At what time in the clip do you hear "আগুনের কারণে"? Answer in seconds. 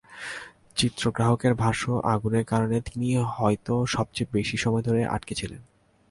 2.05-2.77